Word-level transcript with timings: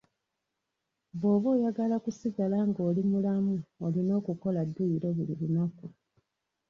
Bw'oba 1.19 1.47
oyagala 1.55 1.93
okusigala 1.99 2.57
nga 2.67 2.81
oli 2.89 3.01
mulamu, 3.11 3.55
olina 3.85 4.11
okukola 4.19 4.59
dduyiro 4.69 5.07
buli 5.15 5.33
lunaku. 5.39 5.85